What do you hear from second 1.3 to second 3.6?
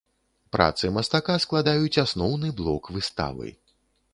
складаюць асноўны блок выставы.